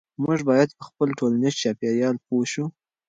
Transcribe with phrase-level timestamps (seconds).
[0.23, 2.65] موږ باید په خپل ټولنیز چاپیریال پوه شو.